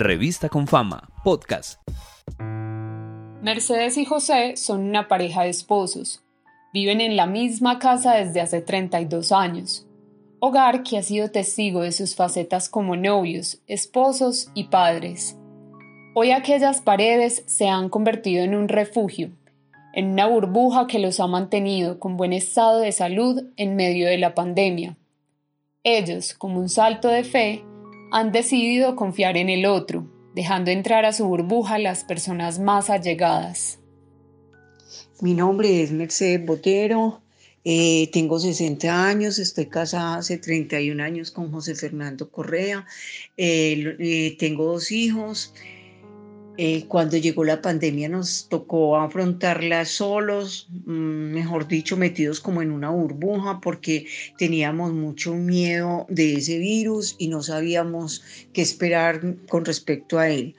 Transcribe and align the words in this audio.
Revista 0.00 0.48
con 0.48 0.68
Fama, 0.68 1.10
podcast. 1.24 1.80
Mercedes 3.42 3.98
y 3.98 4.04
José 4.04 4.56
son 4.56 4.82
una 4.82 5.08
pareja 5.08 5.42
de 5.42 5.48
esposos. 5.48 6.22
Viven 6.72 7.00
en 7.00 7.16
la 7.16 7.26
misma 7.26 7.80
casa 7.80 8.14
desde 8.14 8.40
hace 8.40 8.60
32 8.60 9.32
años. 9.32 9.88
Hogar 10.38 10.84
que 10.84 10.98
ha 10.98 11.02
sido 11.02 11.32
testigo 11.32 11.80
de 11.80 11.90
sus 11.90 12.14
facetas 12.14 12.68
como 12.68 12.94
novios, 12.94 13.60
esposos 13.66 14.52
y 14.54 14.68
padres. 14.68 15.36
Hoy 16.14 16.30
aquellas 16.30 16.80
paredes 16.80 17.42
se 17.48 17.68
han 17.68 17.88
convertido 17.88 18.44
en 18.44 18.54
un 18.54 18.68
refugio, 18.68 19.32
en 19.92 20.12
una 20.12 20.28
burbuja 20.28 20.86
que 20.86 21.00
los 21.00 21.18
ha 21.18 21.26
mantenido 21.26 21.98
con 21.98 22.16
buen 22.16 22.32
estado 22.32 22.78
de 22.78 22.92
salud 22.92 23.48
en 23.56 23.74
medio 23.74 24.06
de 24.06 24.18
la 24.18 24.36
pandemia. 24.36 24.96
Ellos, 25.82 26.34
como 26.34 26.60
un 26.60 26.68
salto 26.68 27.08
de 27.08 27.24
fe, 27.24 27.64
han 28.10 28.32
decidido 28.32 28.96
confiar 28.96 29.36
en 29.36 29.48
el 29.48 29.66
otro, 29.66 30.06
dejando 30.34 30.70
entrar 30.70 31.04
a 31.04 31.12
su 31.12 31.26
burbuja 31.26 31.78
las 31.78 32.04
personas 32.04 32.58
más 32.58 32.90
allegadas. 32.90 33.78
Mi 35.20 35.34
nombre 35.34 35.82
es 35.82 35.90
Mercedes 35.90 36.44
Botero, 36.46 37.22
eh, 37.64 38.08
tengo 38.12 38.38
60 38.38 39.06
años, 39.06 39.38
estoy 39.38 39.66
casada 39.66 40.16
hace 40.16 40.38
31 40.38 41.02
años 41.02 41.30
con 41.30 41.50
José 41.52 41.74
Fernando 41.74 42.30
Correa, 42.30 42.86
eh, 43.36 43.96
eh, 43.98 44.36
tengo 44.38 44.64
dos 44.64 44.90
hijos. 44.90 45.52
Eh, 46.60 46.86
cuando 46.88 47.16
llegó 47.16 47.44
la 47.44 47.62
pandemia 47.62 48.08
nos 48.08 48.48
tocó 48.48 48.96
afrontarla 48.96 49.84
solos, 49.84 50.66
mm, 50.86 51.30
mejor 51.32 51.68
dicho, 51.68 51.96
metidos 51.96 52.40
como 52.40 52.62
en 52.62 52.72
una 52.72 52.90
burbuja 52.90 53.60
porque 53.60 54.06
teníamos 54.38 54.92
mucho 54.92 55.34
miedo 55.34 56.04
de 56.08 56.34
ese 56.34 56.58
virus 56.58 57.14
y 57.16 57.28
no 57.28 57.44
sabíamos 57.44 58.24
qué 58.52 58.62
esperar 58.62 59.36
con 59.48 59.64
respecto 59.64 60.18
a 60.18 60.30
él. 60.30 60.56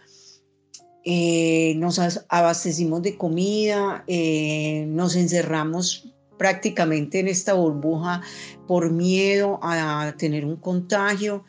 Eh, 1.03 1.73
nos 1.75 2.00
abastecimos 2.30 3.02
de 3.02 3.17
comida, 3.17 4.06
eh, 4.08 4.86
nos 4.88 5.17
encerramos 5.17 6.13
prácticamente 6.38 7.19
en 7.19 7.28
esta 7.28 7.56
burbuja 7.56 8.22
por 8.69 8.89
miedo 8.89 9.59
a 9.61 10.16
tener 10.17 10.45
un 10.45 10.56
contagio 10.56 11.44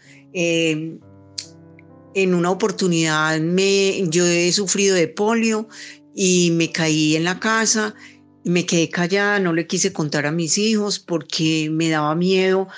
en 2.14 2.34
una 2.34 2.50
oportunidad 2.50 3.38
me, 3.40 4.08
yo 4.08 4.26
he 4.26 4.52
sufrido 4.52 4.94
de 4.94 5.08
polio 5.08 5.68
y 6.14 6.50
me 6.52 6.72
caí 6.72 7.16
en 7.16 7.24
la 7.24 7.38
casa, 7.38 7.94
me 8.44 8.66
quedé 8.66 8.88
callada, 8.88 9.38
no 9.38 9.52
le 9.52 9.66
quise 9.66 9.92
contar 9.92 10.26
a 10.26 10.32
mis 10.32 10.58
hijos 10.58 10.98
porque 10.98 11.68
me 11.70 11.88
daba 11.88 12.14
miedo 12.14 12.68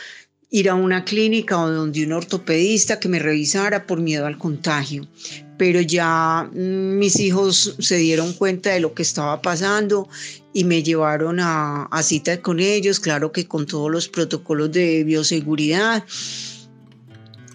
ir 0.50 0.68
a 0.68 0.74
una 0.74 1.04
clínica 1.04 1.58
o 1.58 1.70
donde 1.70 2.04
un 2.04 2.12
ortopedista 2.12 3.00
que 3.00 3.08
me 3.08 3.18
revisara 3.18 3.86
por 3.86 4.00
miedo 4.00 4.26
al 4.26 4.36
contagio. 4.36 5.08
Pero 5.56 5.80
ya 5.80 6.48
mm, 6.52 6.98
mis 6.98 7.18
hijos 7.20 7.74
se 7.78 7.96
dieron 7.96 8.34
cuenta 8.34 8.70
de 8.70 8.80
lo 8.80 8.92
que 8.92 9.02
estaba 9.02 9.40
pasando 9.40 10.08
y 10.52 10.64
me 10.64 10.82
llevaron 10.82 11.40
a, 11.40 11.84
a 11.84 12.02
cita 12.02 12.42
con 12.42 12.60
ellos, 12.60 13.00
claro 13.00 13.32
que 13.32 13.48
con 13.48 13.64
todos 13.64 13.90
los 13.90 14.08
protocolos 14.08 14.70
de 14.72 15.04
bioseguridad 15.04 16.04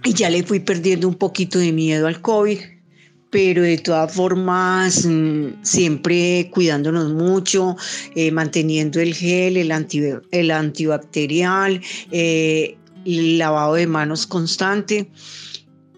y 0.07 0.13
ya 0.13 0.29
le 0.29 0.41
fui 0.41 0.61
perdiendo 0.61 1.05
un 1.09 1.15
poquito 1.15 1.59
de 1.59 1.73
miedo 1.73 2.07
al 2.07 2.21
COVID, 2.21 2.59
pero 3.29 3.63
de 3.63 3.77
todas 3.77 4.13
formas 4.13 5.05
mm, 5.05 5.63
siempre 5.63 6.49
cuidándonos 6.49 7.11
mucho, 7.11 7.75
eh, 8.15 8.31
manteniendo 8.31 9.01
el 9.01 9.13
gel, 9.13 9.57
el, 9.57 9.73
el 10.31 10.51
antibacterial, 10.51 11.81
eh, 12.11 12.77
el 13.05 13.37
lavado 13.37 13.73
de 13.73 13.85
manos 13.85 14.25
constante. 14.25 15.11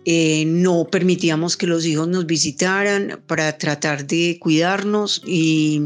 Eh, 0.05 0.45
no 0.47 0.87
permitíamos 0.89 1.55
que 1.55 1.67
los 1.67 1.85
hijos 1.85 2.07
nos 2.07 2.25
visitaran 2.25 3.21
para 3.27 3.59
tratar 3.59 4.07
de 4.07 4.39
cuidarnos 4.39 5.21
y 5.23 5.81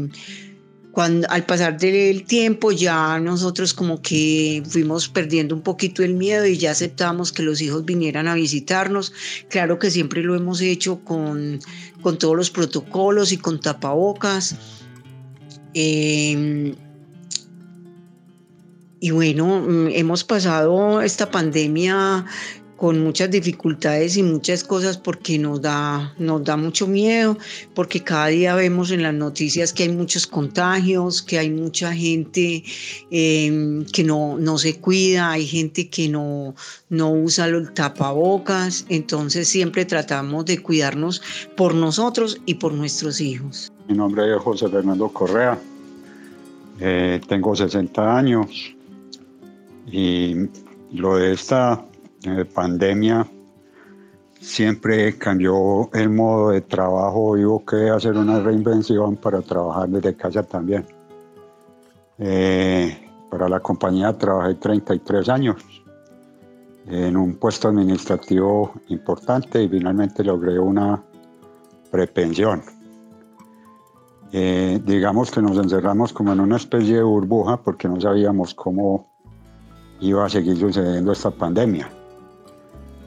al 1.02 1.44
pasar 1.44 1.78
del 1.78 2.24
tiempo 2.24 2.70
ya 2.72 3.18
nosotros 3.18 3.74
como 3.74 4.00
que 4.00 4.62
fuimos 4.66 5.08
perdiendo 5.08 5.54
un 5.54 5.62
poquito 5.62 6.02
el 6.02 6.14
miedo 6.14 6.46
y 6.46 6.56
ya 6.56 6.70
aceptamos 6.70 7.32
que 7.32 7.42
los 7.42 7.60
hijos 7.60 7.84
vinieran 7.84 8.28
a 8.28 8.34
visitarnos. 8.34 9.12
Claro 9.48 9.78
que 9.78 9.90
siempre 9.90 10.22
lo 10.22 10.34
hemos 10.34 10.60
hecho 10.60 11.00
con, 11.04 11.58
con 12.02 12.18
todos 12.18 12.36
los 12.36 12.50
protocolos 12.50 13.32
y 13.32 13.38
con 13.38 13.60
tapabocas. 13.60 14.56
Em, 15.74 16.74
y 19.00 19.10
bueno, 19.10 19.60
mm, 19.60 19.88
hemos 19.88 20.24
pasado 20.24 21.02
esta 21.02 21.30
pandemia 21.30 22.24
con 22.76 23.02
muchas 23.02 23.30
dificultades 23.30 24.16
y 24.16 24.22
muchas 24.22 24.64
cosas 24.64 24.98
porque 24.98 25.38
nos 25.38 25.62
da, 25.62 26.12
nos 26.18 26.42
da 26.44 26.56
mucho 26.56 26.86
miedo, 26.86 27.38
porque 27.74 28.00
cada 28.00 28.26
día 28.28 28.54
vemos 28.54 28.90
en 28.90 29.02
las 29.02 29.14
noticias 29.14 29.72
que 29.72 29.84
hay 29.84 29.88
muchos 29.90 30.26
contagios, 30.26 31.22
que 31.22 31.38
hay 31.38 31.50
mucha 31.50 31.94
gente 31.94 32.64
em, 33.10 33.84
que 33.86 34.02
no, 34.02 34.36
no 34.38 34.58
se 34.58 34.80
cuida, 34.80 35.30
hay 35.30 35.46
gente 35.46 35.88
que 35.88 36.08
no, 36.08 36.54
no 36.88 37.12
usa 37.12 37.46
el 37.46 37.72
tapabocas, 37.72 38.84
entonces 38.88 39.48
siempre 39.48 39.84
tratamos 39.84 40.44
de 40.44 40.60
cuidarnos 40.60 41.22
por 41.56 41.74
nosotros 41.74 42.40
y 42.46 42.54
por 42.54 42.72
nuestros 42.72 43.20
hijos. 43.20 43.72
Mi 43.88 43.96
nombre 43.96 44.34
es 44.34 44.42
José 44.42 44.68
Fernando 44.68 45.08
Correa, 45.08 45.58
eh, 46.80 47.20
tengo 47.28 47.54
60 47.54 48.18
años 48.18 48.74
y 49.90 50.34
lo 50.92 51.16
de 51.16 51.32
esta 51.32 51.84
eh, 52.24 52.44
pandemia 52.44 53.26
siempre 54.40 55.16
cambió 55.16 55.90
el 55.92 56.10
modo 56.10 56.50
de 56.50 56.60
trabajo, 56.60 57.32
hubo 57.32 57.64
que 57.64 57.88
hacer 57.88 58.16
una 58.16 58.40
reinvención 58.40 59.16
para 59.16 59.40
trabajar 59.40 59.88
desde 59.88 60.14
casa 60.14 60.42
también. 60.42 60.86
Eh, 62.18 63.08
para 63.30 63.48
la 63.48 63.60
compañía 63.60 64.16
trabajé 64.16 64.54
33 64.54 65.28
años 65.28 65.56
en 66.86 67.16
un 67.16 67.36
puesto 67.36 67.68
administrativo 67.68 68.72
importante 68.88 69.62
y 69.62 69.68
finalmente 69.68 70.22
logré 70.22 70.58
una 70.58 71.02
prepensión. 71.90 72.62
Eh, 74.32 74.80
digamos 74.84 75.30
que 75.30 75.40
nos 75.40 75.56
encerramos 75.56 76.12
como 76.12 76.32
en 76.32 76.40
una 76.40 76.56
especie 76.56 76.96
de 76.96 77.02
burbuja 77.02 77.56
porque 77.56 77.88
no 77.88 78.00
sabíamos 78.00 78.52
cómo 78.54 79.08
iba 80.00 80.26
a 80.26 80.28
seguir 80.28 80.56
sucediendo 80.58 81.12
esta 81.12 81.30
pandemia. 81.30 81.88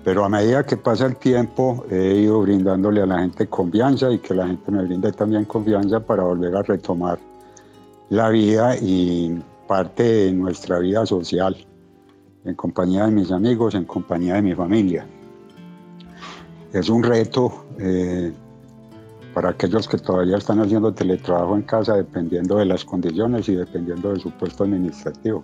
Pero 0.08 0.24
a 0.24 0.30
medida 0.30 0.66
que 0.66 0.78
pasa 0.78 1.06
el 1.06 1.18
tiempo, 1.18 1.84
he 1.92 2.20
ido 2.20 2.40
brindándole 2.40 3.02
a 3.02 3.06
la 3.06 3.20
gente 3.20 3.46
confianza 3.48 4.10
y 4.10 4.20
que 4.20 4.34
la 4.34 4.48
gente 4.48 4.72
me 4.72 4.82
brinde 4.84 5.12
también 5.12 5.44
confianza 5.44 6.00
para 6.00 6.24
volver 6.24 6.56
a 6.56 6.62
retomar 6.62 7.20
la 8.08 8.30
vida 8.30 8.78
y 8.78 9.38
parte 9.68 10.04
de 10.04 10.32
nuestra 10.32 10.80
vida 10.80 11.06
social, 11.06 11.58
en 12.46 12.56
compañía 12.56 13.04
de 13.04 13.12
mis 13.12 13.32
amigos, 13.34 13.76
en 13.76 13.84
compañía 13.84 14.36
de 14.36 14.44
mi 14.44 14.56
familia. 14.56 15.06
Es 16.72 16.88
un 16.88 17.04
reto 17.04 17.66
eh, 17.78 18.32
para 19.34 19.50
aquellos 19.50 19.90
que 19.90 19.98
todavía 19.98 20.38
están 20.38 20.62
haciendo 20.62 20.94
teletrabajo 20.94 21.58
en 21.58 21.64
casa, 21.64 21.98
dependiendo 21.98 22.56
de 22.56 22.66
las 22.66 22.86
condiciones 22.86 23.50
y 23.50 23.56
dependiendo 23.56 24.14
de 24.14 24.22
su 24.22 24.32
puesto 24.32 24.64
administrativo. 24.64 25.44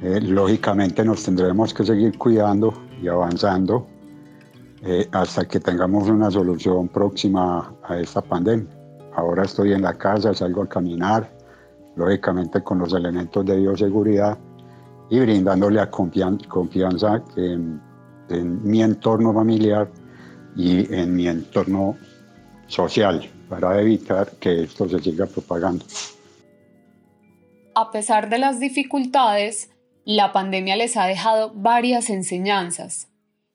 Eh, 0.00 0.22
lógicamente 0.22 1.04
nos 1.04 1.22
tendremos 1.24 1.74
que 1.74 1.84
seguir 1.84 2.16
cuidando 2.16 2.72
y 3.04 3.08
avanzando 3.08 3.86
eh, 4.82 5.08
hasta 5.12 5.44
que 5.46 5.60
tengamos 5.60 6.08
una 6.08 6.30
solución 6.30 6.88
próxima 6.88 7.74
a 7.82 7.98
esta 7.98 8.22
pandemia. 8.22 8.66
Ahora 9.14 9.44
estoy 9.44 9.72
en 9.72 9.82
la 9.82 9.94
casa, 9.94 10.34
salgo 10.34 10.62
a 10.62 10.68
caminar, 10.68 11.30
lógicamente 11.96 12.62
con 12.62 12.78
los 12.78 12.92
elementos 12.92 13.44
de 13.44 13.56
bioseguridad 13.56 14.38
y 15.10 15.20
brindándole 15.20 15.80
a 15.80 15.90
confianza 15.90 17.22
en, 17.36 17.80
en 18.30 18.64
mi 18.64 18.82
entorno 18.82 19.32
familiar 19.32 19.88
y 20.56 20.92
en 20.92 21.14
mi 21.14 21.28
entorno 21.28 21.96
social 22.66 23.28
para 23.48 23.80
evitar 23.80 24.32
que 24.40 24.62
esto 24.62 24.88
se 24.88 24.98
siga 24.98 25.26
propagando. 25.26 25.84
A 27.74 27.90
pesar 27.90 28.28
de 28.30 28.38
las 28.38 28.60
dificultades, 28.60 29.70
la 30.04 30.32
pandemia 30.32 30.76
les 30.76 30.96
ha 30.96 31.06
dejado 31.06 31.52
varias 31.54 32.10
enseñanzas. 32.10 33.08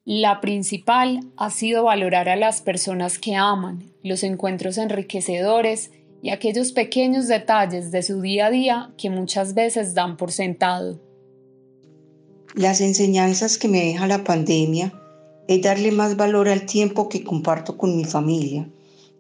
La 0.04 0.42
principal 0.42 1.20
ha 1.38 1.52
sido 1.52 1.84
valorar 1.84 2.30
a 2.30 2.36
las 2.36 2.62
personas 2.62 3.20
que 3.20 3.36
aman, 3.36 3.84
los 4.04 4.24
encuentros 4.24 4.78
enriquecedores 4.80 5.92
y 6.24 6.32
aquellos 6.32 6.72
pequeños 6.72 7.28
detalles 7.28 7.92
de 7.92 8.02
su 8.02 8.22
día 8.22 8.48
a 8.48 8.50
día 8.50 8.90
que 8.98 9.10
muchas 9.10 9.54
veces 9.54 9.94
dan 9.94 10.18
por 10.18 10.32
sentado. 10.32 11.00
Las 12.56 12.82
enseñanzas 12.82 13.60
que 13.60 13.68
me 13.68 13.86
deja 13.86 14.08
la 14.08 14.24
pandemia 14.24 14.92
es 15.48 15.62
darle 15.62 15.92
más 15.92 16.18
valor 16.18 16.50
al 16.50 16.66
tiempo 16.66 17.10
que 17.10 17.24
comparto 17.24 17.78
con 17.78 17.96
mi 17.96 18.06
familia, 18.06 18.68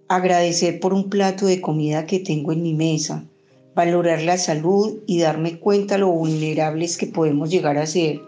agradecer 0.07 0.79
por 0.79 0.93
un 0.93 1.09
plato 1.09 1.45
de 1.45 1.61
comida 1.61 2.07
que 2.07 2.19
tengo 2.19 2.51
en 2.51 2.63
mi 2.63 2.73
mesa, 2.73 3.25
valorar 3.79 4.21
la 4.23 4.37
salud 4.37 4.97
y 5.07 5.21
darme 5.21 5.57
cuenta 5.57 5.97
lo 5.97 6.09
vulnerables 6.09 6.97
que 6.97 7.07
podemos 7.07 7.49
llegar 7.49 7.77
a 7.77 7.85
ser, 7.85 8.19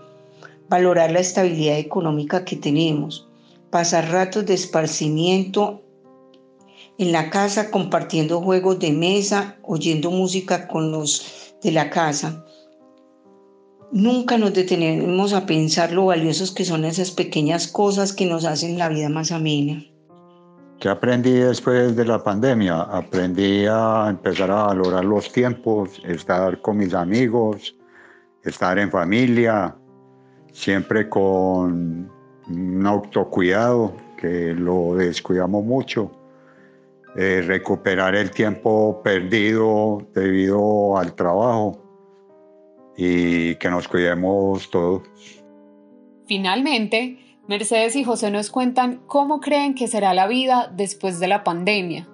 valorar 0.70 1.12
la 1.12 1.20
estabilidad 1.20 1.78
económica 1.78 2.46
que 2.46 2.56
tenemos, 2.56 3.28
pasar 3.70 4.10
ratos 4.14 4.46
de 4.46 4.54
esparcimiento 4.54 5.82
en 6.98 7.12
la 7.12 7.30
casa 7.30 7.70
compartiendo 7.70 8.40
juegos 8.40 8.80
de 8.80 8.94
mesa, 8.94 9.58
oyendo 9.64 10.10
música 10.10 10.70
con 10.70 10.90
los 10.90 11.54
de 11.62 11.74
la 11.74 11.90
casa. 11.90 12.46
Nunca 13.92 14.38
nos 14.38 14.54
detenemos 14.54 15.34
a 15.34 15.46
pensar 15.46 15.92
lo 15.92 16.06
valiosos 16.06 16.52
que 16.52 16.64
son 16.64 16.86
esas 16.86 17.12
pequeñas 17.12 17.68
cosas 17.68 18.14
que 18.14 18.26
nos 18.26 18.46
hacen 18.46 18.78
la 18.78 18.88
vida 18.88 19.10
más 19.10 19.34
amena. 19.34 19.86
¿Qué 20.82 20.90
aprendí 20.90 21.34
después 21.34 21.96
de 21.96 22.06
la 22.06 22.24
pandemia? 22.24 22.82
Aprendí 22.82 23.68
a 23.70 24.08
empezar 24.10 24.50
a 24.50 24.64
valorar 24.64 25.06
los 25.06 25.32
tiempos, 25.32 26.02
estar 26.04 26.60
con 26.60 26.78
mis 26.78 26.96
amigos, 26.96 27.78
estar 28.44 28.80
en 28.80 28.90
familia, 28.90 29.76
siempre 30.52 31.08
con 31.08 32.10
un 32.50 32.88
autocuidado, 32.88 33.96
que 34.18 34.56
lo 34.56 34.96
descuidamos 34.96 35.64
mucho. 35.64 36.12
Eh, 37.16 37.44
recuperar 37.46 38.16
el 38.16 38.32
tiempo 38.32 39.02
perdido 39.04 40.02
debido 40.16 40.98
al 40.98 41.14
trabajo 41.14 41.80
y 42.98 43.54
que 43.54 43.70
nos 43.70 43.88
cuidemos 43.88 44.68
todos. 44.72 45.04
Finalmente, 46.26 47.31
Mercedes 47.52 47.98
y 47.98 48.06
José 48.06 48.32
nos 48.32 48.50
cuentan 48.50 49.02
cómo 49.08 49.42
creen 49.42 49.76
que 49.76 49.90
será 49.90 50.14
la 50.14 50.26
vida 50.26 50.72
después 50.74 51.20
de 51.20 51.28
la 51.28 51.44
pandemia, 51.44 52.08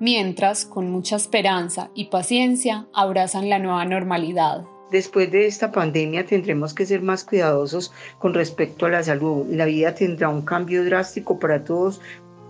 mientras, 0.00 0.64
con 0.64 0.90
mucha 0.90 1.16
esperanza 1.16 1.90
y 1.94 2.06
paciencia, 2.06 2.86
abrazan 2.94 3.50
la 3.50 3.58
nueva 3.58 3.84
normalidad. 3.84 4.64
Después 4.90 5.30
de 5.30 5.46
esta 5.46 5.72
pandemia 5.72 6.24
tendremos 6.24 6.72
que 6.72 6.86
ser 6.86 7.02
más 7.02 7.22
cuidadosos 7.22 7.92
con 8.18 8.32
respecto 8.32 8.86
a 8.86 8.88
la 8.88 9.02
salud. 9.02 9.44
La 9.50 9.66
vida 9.66 9.94
tendrá 9.94 10.30
un 10.30 10.40
cambio 10.40 10.82
drástico 10.82 11.38
para 11.38 11.64
todos 11.64 12.00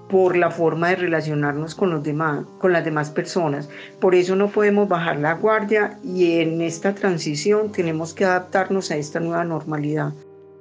por 0.08 0.36
la 0.36 0.52
forma 0.52 0.90
de 0.90 0.94
relacionarnos 0.94 1.74
con 1.74 1.90
los 1.90 2.04
demás, 2.04 2.46
con 2.60 2.72
las 2.72 2.84
demás 2.84 3.10
personas. 3.10 3.68
Por 3.98 4.14
eso 4.14 4.36
no 4.36 4.46
podemos 4.48 4.88
bajar 4.88 5.18
la 5.18 5.34
guardia 5.34 5.98
y 6.04 6.38
en 6.38 6.60
esta 6.60 6.94
transición 6.94 7.72
tenemos 7.72 8.14
que 8.14 8.26
adaptarnos 8.26 8.92
a 8.92 8.96
esta 8.96 9.18
nueva 9.18 9.42
normalidad. 9.42 10.12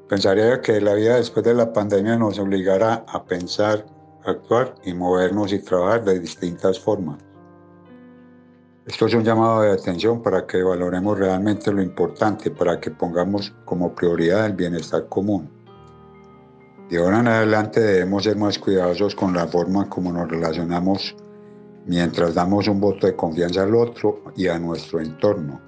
Pensaría 0.09 0.62
que 0.62 0.80
la 0.80 0.94
vida 0.94 1.18
después 1.18 1.45
de 1.45 1.54
la 1.54 1.74
pandemia 1.74 2.18
nos 2.18 2.39
obligará 2.39 3.04
a 3.07 3.25
pensar, 3.25 3.86
actuar 4.25 4.75
y 4.86 4.94
movernos 4.94 5.51
y 5.51 5.59
trabajar 5.59 6.06
de 6.06 6.19
distintas 6.19 6.80
formas. 6.80 7.18
Esto 8.86 9.07
es 9.07 9.13
un 9.15 9.25
llamado 9.25 9.63
de 9.63 9.71
atención 9.71 10.24
para 10.24 10.48
que 10.48 10.63
valoremos 10.63 11.19
realmente 11.19 11.74
lo 11.74 11.81
importante, 11.81 12.50
para 12.51 12.80
que 12.80 12.89
pongamos 12.89 13.54
como 13.65 13.94
prioridad 13.94 14.45
el 14.45 14.54
bienestar 14.54 15.09
común. 15.09 15.50
De 16.89 16.98
ahora 17.00 17.19
en 17.19 17.27
adelante 17.27 17.81
debemos 17.81 18.24
ser 18.24 18.38
más 18.38 18.57
cuidadosos 18.57 19.13
con 19.13 19.33
la 19.33 19.45
forma 19.45 19.89
como 19.89 20.13
nos 20.13 20.30
relacionamos 20.30 21.18
mientras 21.86 22.33
damos 22.33 22.69
un 22.69 22.80
voto 22.80 23.07
de 23.07 23.15
confianza 23.15 23.63
al 23.63 23.75
otro 23.75 24.24
y 24.38 24.48
a 24.48 24.57
nuestro 24.57 25.01
entorno. 25.01 25.67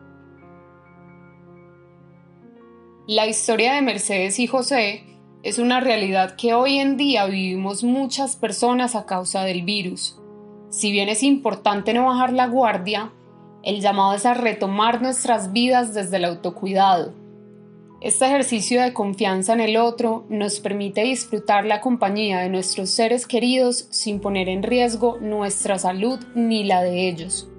La 3.12 3.26
historia 3.26 3.74
de 3.74 3.82
Mercedes 3.82 4.38
y 4.38 4.46
José 4.46 5.04
es 5.42 5.58
una 5.58 5.80
realidad 5.80 6.36
que 6.36 6.54
hoy 6.54 6.78
en 6.78 6.96
día 6.96 7.26
vivimos 7.26 7.84
muchas 7.84 8.36
personas 8.36 8.96
a 8.96 9.08
causa 9.08 9.42
del 9.42 9.64
virus. 9.64 10.22
Si 10.70 10.92
bien 10.92 11.10
es 11.10 11.24
importante 11.24 11.96
no 11.96 12.06
bajar 12.06 12.34
la 12.34 12.46
guardia, 12.46 13.12
el 13.64 13.82
llamado 13.82 14.14
es 14.14 14.28
a 14.28 14.36
retomar 14.36 15.02
nuestras 15.02 15.54
vidas 15.54 15.96
desde 15.96 16.18
el 16.18 16.26
autocuidado. 16.26 17.16
Este 18.00 18.28
ejercicio 18.28 18.80
de 18.80 18.94
confianza 18.94 19.54
en 19.54 19.62
el 19.62 19.78
otro 19.78 20.28
nos 20.30 20.60
permite 20.60 21.02
disfrutar 21.02 21.66
la 21.66 21.82
compañía 21.82 22.42
de 22.42 22.50
nuestros 22.50 22.92
seres 22.92 23.26
queridos 23.26 23.88
sin 23.90 24.20
poner 24.20 24.50
en 24.50 24.62
riesgo 24.62 25.18
nuestra 25.20 25.80
salud 25.80 26.20
ni 26.36 26.64
la 26.64 26.84
de 26.84 27.10
ellos. 27.10 27.50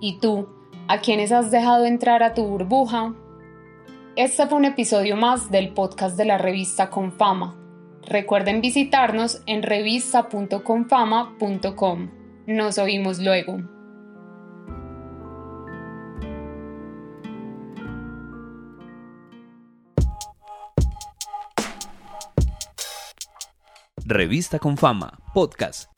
¿Y 0.00 0.20
tú, 0.20 0.46
a 0.86 1.00
quienes 1.00 1.32
has 1.32 1.50
dejado 1.50 1.86
entrar 1.86 2.22
a 2.22 2.34
tu 2.34 2.44
burbuja? 2.44 3.16
Este 4.14 4.46
fue 4.46 4.58
un 4.58 4.66
episodio 4.66 5.16
más 5.16 5.50
del 5.50 5.72
podcast 5.72 6.18
de 6.18 6.26
la 6.26 6.36
revista 6.36 6.90
Confama. 6.90 7.56
Recuerden 8.02 8.60
visitarnos 8.60 9.40
en 9.46 9.62
revista.confama.com. 9.62 12.10
Nos 12.46 12.76
oímos 12.76 13.20
luego. 13.20 13.62
Revista 24.04 24.58
Confama, 24.58 25.18
podcast 25.32 25.90